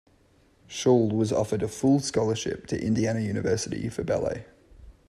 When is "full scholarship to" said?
1.67-2.83